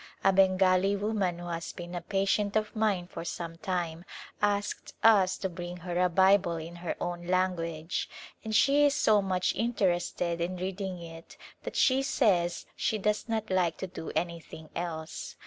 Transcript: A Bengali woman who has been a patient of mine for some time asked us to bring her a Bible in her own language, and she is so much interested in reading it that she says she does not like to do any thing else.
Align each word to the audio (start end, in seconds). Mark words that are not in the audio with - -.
A 0.23 0.33
Bengali 0.33 0.95
woman 0.95 1.37
who 1.37 1.45
has 1.45 1.73
been 1.73 1.93
a 1.93 2.01
patient 2.01 2.55
of 2.55 2.75
mine 2.75 3.05
for 3.05 3.23
some 3.23 3.57
time 3.59 4.03
asked 4.41 4.95
us 5.03 5.37
to 5.37 5.47
bring 5.47 5.77
her 5.77 5.99
a 6.01 6.09
Bible 6.09 6.55
in 6.57 6.77
her 6.77 6.95
own 6.99 7.27
language, 7.27 8.09
and 8.43 8.55
she 8.55 8.83
is 8.83 8.95
so 8.95 9.21
much 9.21 9.53
interested 9.53 10.41
in 10.41 10.57
reading 10.57 10.99
it 11.03 11.37
that 11.61 11.75
she 11.75 12.01
says 12.01 12.65
she 12.75 12.97
does 12.97 13.29
not 13.29 13.51
like 13.51 13.77
to 13.77 13.85
do 13.85 14.11
any 14.15 14.39
thing 14.39 14.71
else. 14.75 15.35